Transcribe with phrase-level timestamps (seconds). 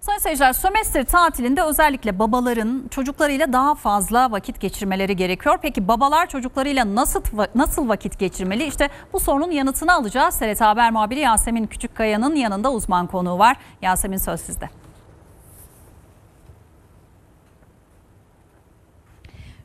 [0.00, 5.58] Sayın seyirciler sömestr tatilinde özellikle babaların çocuklarıyla daha fazla vakit geçirmeleri gerekiyor.
[5.62, 7.22] Peki babalar çocuklarıyla nasıl
[7.54, 8.64] nasıl vakit geçirmeli?
[8.64, 10.38] İşte bu sorunun yanıtını alacağız.
[10.38, 13.56] TRT Haber muhabiri Yasemin Küçükkaya'nın yanında uzman konuğu var.
[13.82, 14.70] Yasemin söz sizde.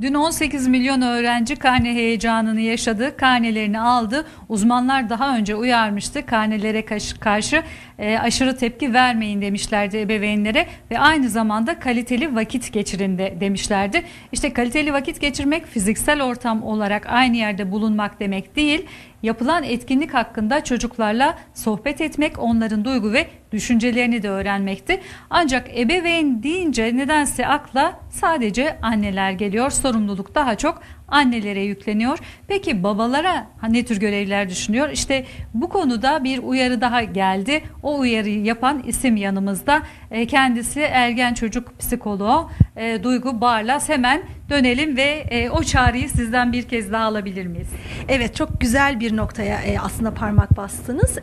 [0.00, 4.26] Dün 18 milyon öğrenci karne heyecanını yaşadı, karnelerini aldı.
[4.48, 6.26] Uzmanlar daha önce uyarmıştı.
[6.26, 6.84] Karnelere
[7.20, 7.62] karşı
[7.98, 14.02] e, aşırı tepki vermeyin demişlerdi ebeveynlere ve aynı zamanda kaliteli vakit geçirin de demişlerdi.
[14.32, 18.86] İşte kaliteli vakit geçirmek fiziksel ortam olarak aynı yerde bulunmak demek değil
[19.22, 25.00] yapılan etkinlik hakkında çocuklarla sohbet etmek, onların duygu ve düşüncelerini de öğrenmekti.
[25.30, 29.70] Ancak ebeveyn deyince nedense akla sadece anneler geliyor.
[29.70, 32.18] Sorumluluk daha çok annelere yükleniyor.
[32.48, 34.88] Peki babalara ne tür görevler düşünüyor?
[34.90, 37.62] İşte bu konuda bir uyarı daha geldi.
[37.82, 39.82] O uyarıyı yapan isim yanımızda.
[40.10, 43.88] E, kendisi ergen çocuk psikoloğu e, Duygu Barlas.
[43.88, 47.68] Hemen dönelim ve e, o çağrıyı sizden bir kez daha alabilir miyiz?
[48.08, 51.18] Evet çok güzel bir noktaya aslında parmak bastınız.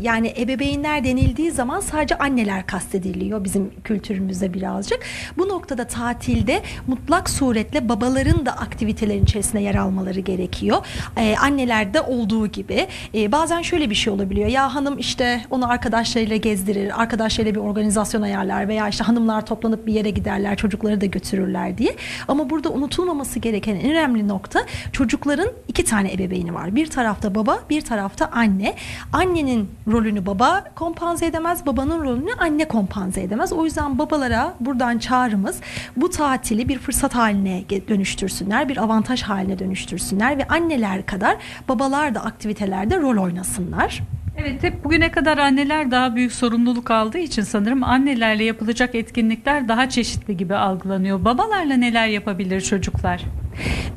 [0.00, 5.00] Yani ebeveynler denildiği zaman sadece anneler kastediliyor bizim kültürümüzde birazcık.
[5.38, 10.86] Bu noktada tatilde mutlak suretle babaların da aktiviteleri ekiplerin içerisinde yer almaları gerekiyor.
[11.16, 12.86] Ee, annelerde olduğu gibi.
[13.14, 14.48] Ee, bazen şöyle bir şey olabiliyor.
[14.48, 19.94] Ya hanım işte onu arkadaşlarıyla gezdirir, arkadaşlarıyla bir organizasyon ayarlar veya işte hanımlar toplanıp bir
[19.94, 21.96] yere giderler, çocukları da götürürler diye.
[22.28, 24.60] Ama burada unutulmaması gereken en önemli nokta
[24.92, 26.74] çocukların iki tane ebeveyni var.
[26.74, 28.74] Bir tarafta baba, bir tarafta anne.
[29.12, 33.52] Annenin rolünü baba kompanze edemez, babanın rolünü anne kompanze edemez.
[33.52, 35.60] O yüzden babalara buradan çağrımız
[35.96, 41.36] bu tatili bir fırsat haline dönüştürsünler, bir avantaj avantaj haline dönüştürsünler ve anneler kadar
[41.68, 44.00] babalar da aktivitelerde rol oynasınlar.
[44.36, 49.88] Evet hep bugüne kadar anneler daha büyük sorumluluk aldığı için sanırım annelerle yapılacak etkinlikler daha
[49.88, 51.24] çeşitli gibi algılanıyor.
[51.24, 53.22] Babalarla neler yapabilir çocuklar?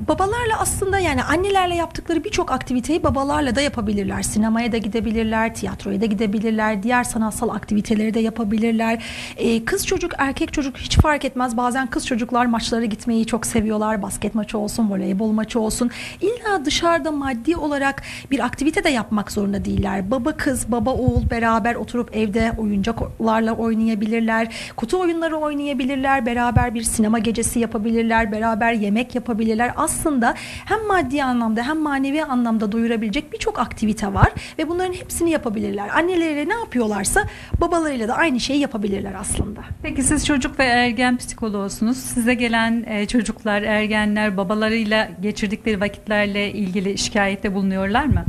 [0.08, 4.22] Babalarla aslında yani annelerle yaptıkları birçok aktiviteyi babalarla da yapabilirler.
[4.22, 9.04] Sinemaya da gidebilirler, tiyatroya da gidebilirler, diğer sanatsal aktiviteleri de yapabilirler.
[9.38, 11.58] Ee, kız çocuk, erkek çocuk hiç fark etmez.
[11.58, 14.02] Bazen kız çocuklar maçlara gitmeyi çok seviyorlar.
[14.02, 15.92] Basket maçı olsun, voleybol maçı olsun.
[16.22, 20.12] İlla dışarıda maddi olarak bir aktivite de yapmak zorunda değiller.
[20.12, 24.48] Baba kız, baba oğul beraber oturup evde oyuncaklarla oynayabilirler.
[24.76, 26.26] Kutu oyunları oynayabilirler.
[26.26, 28.32] Beraber bir sinema gecesi yapabilirler.
[28.32, 29.74] Beraber yemek yapabilirler yapabilirler.
[29.76, 30.36] Aslında
[30.66, 35.90] hem maddi anlamda hem manevi anlamda doyurabilecek birçok aktivite var ve bunların hepsini yapabilirler.
[35.90, 37.22] Anneleriyle ne yapıyorlarsa
[37.62, 39.62] babalarıyla da aynı şeyi yapabilirler aslında.
[39.84, 41.98] Peki siz çocuk ve ergen psikoloğusunuz.
[41.98, 48.24] Size gelen e, çocuklar, ergenler babalarıyla geçirdikleri vakitlerle ilgili şikayette bulunuyorlar mı?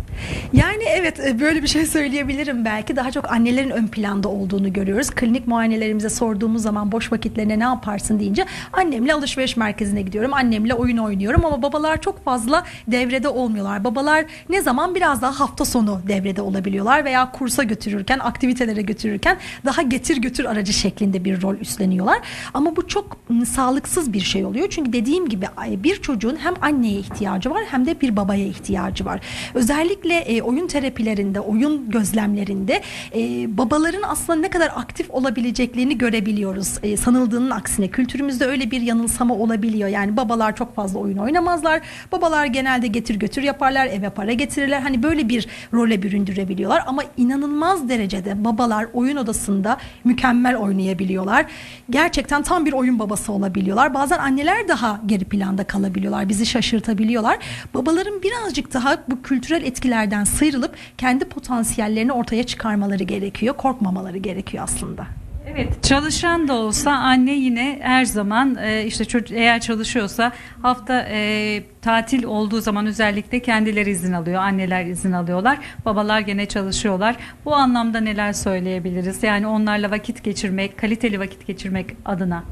[0.53, 2.97] Yani evet e, böyle bir şey söyleyebilirim belki.
[2.97, 5.10] Daha çok annelerin ön planda olduğunu görüyoruz.
[5.10, 10.34] Klinik muayenelerimize sorduğumuz zaman boş vakitlerine ne yaparsın deyince annemle alışveriş merkezine gidiyorum.
[10.34, 13.84] Annemle oyun oynuyorum ama babalar çok fazla devrede olmuyorlar.
[13.84, 19.82] Babalar ne zaman biraz daha hafta sonu devrede olabiliyorlar veya kursa götürürken, aktivitelere götürürken daha
[19.82, 22.18] getir götür aracı şeklinde bir rol üstleniyorlar.
[22.54, 24.68] Ama bu çok sağlıksız bir şey oluyor.
[24.70, 29.20] Çünkü dediğim gibi bir çocuğun hem anneye ihtiyacı var hem de bir babaya ihtiyacı var.
[29.54, 32.82] Özellikle e, oyun terapilerinde, oyun gözlemlerinde
[33.14, 33.20] e,
[33.58, 36.78] babaların aslında ne kadar aktif olabileceklerini görebiliyoruz.
[36.82, 39.88] E, sanıldığının aksine kültürümüzde öyle bir yanılsama olabiliyor.
[39.88, 41.80] Yani babalar çok fazla fazla oyun oynamazlar.
[42.12, 44.80] Babalar genelde getir götür yaparlar, eve para getirirler.
[44.80, 51.46] Hani böyle bir role büründürebiliyorlar ama inanılmaz derecede babalar oyun odasında mükemmel oynayabiliyorlar.
[51.90, 53.94] Gerçekten tam bir oyun babası olabiliyorlar.
[53.94, 56.28] Bazen anneler daha geri planda kalabiliyorlar.
[56.28, 57.38] Bizi şaşırtabiliyorlar.
[57.74, 63.56] Babaların birazcık daha bu kültürel etkilerden sıyrılıp kendi potansiyellerini ortaya çıkarmaları gerekiyor.
[63.56, 65.25] Korkmamaları gerekiyor aslında.
[65.46, 71.62] Evet çalışan da olsa anne yine her zaman e, işte çocuk eğer çalışıyorsa hafta e,
[71.86, 74.42] tatil olduğu zaman özellikle kendileri izin alıyor.
[74.42, 75.58] Anneler izin alıyorlar.
[75.84, 77.16] Babalar gene çalışıyorlar.
[77.44, 79.22] Bu anlamda neler söyleyebiliriz?
[79.22, 82.44] Yani onlarla vakit geçirmek, kaliteli vakit geçirmek adına.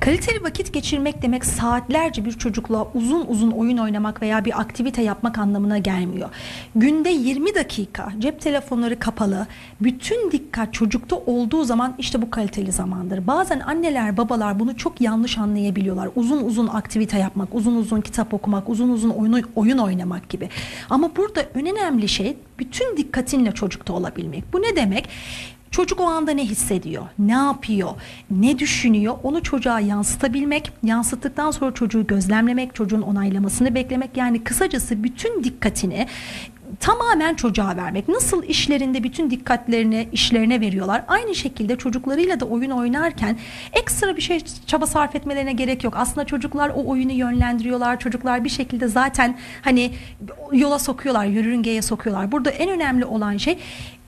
[0.00, 5.38] Kaliteli vakit geçirmek demek saatlerce bir çocukla uzun uzun oyun oynamak veya bir aktivite yapmak
[5.38, 6.28] anlamına gelmiyor.
[6.74, 9.46] Günde 20 dakika cep telefonları kapalı,
[9.80, 13.26] bütün dikkat çocukta olduğu zaman işte bu kaliteli zamandır.
[13.26, 16.08] Bazen anneler, babalar bunu çok yanlış anlayabiliyorlar.
[16.16, 20.48] Uzun uzun aktivite yapmak, uzun uzun kitap okumak, uzun uzun oyun, oyun oynamak gibi.
[20.90, 24.52] Ama burada en önemli şey bütün dikkatinle çocukta olabilmek.
[24.52, 25.08] Bu ne demek?
[25.70, 27.90] Çocuk o anda ne hissediyor, ne yapıyor,
[28.30, 34.16] ne düşünüyor onu çocuğa yansıtabilmek, yansıttıktan sonra çocuğu gözlemlemek, çocuğun onaylamasını beklemek.
[34.16, 36.06] Yani kısacası bütün dikkatini
[36.80, 38.08] tamamen çocuğa vermek.
[38.08, 41.04] Nasıl işlerinde bütün dikkatlerini işlerine veriyorlar.
[41.08, 43.38] Aynı şekilde çocuklarıyla da oyun oynarken
[43.72, 45.94] ekstra bir şey çaba sarf etmelerine gerek yok.
[45.96, 47.98] Aslında çocuklar o oyunu yönlendiriyorlar.
[47.98, 49.92] Çocuklar bir şekilde zaten hani
[50.52, 52.32] yola sokuyorlar, yörüngeye sokuyorlar.
[52.32, 53.58] Burada en önemli olan şey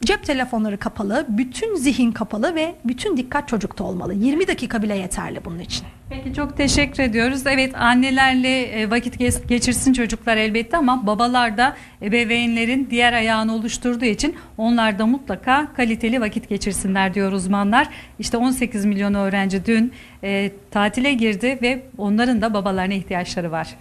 [0.05, 4.15] cep telefonları kapalı, bütün zihin kapalı ve bütün dikkat çocukta olmalı.
[4.15, 5.87] 20 dakika bile yeterli bunun için.
[6.11, 7.47] Peki çok teşekkür ediyoruz.
[7.47, 9.19] Evet annelerle e, vakit
[9.49, 16.21] geçirsin çocuklar elbette ama babalar da ebeveynlerin diğer ayağını oluşturduğu için onlar da mutlaka kaliteli
[16.21, 17.89] vakit geçirsinler diyor uzmanlar.
[18.19, 19.93] İşte 18 milyon öğrenci dün
[20.25, 23.77] e, tatile girdi ve onların da babalarına ihtiyaçları var.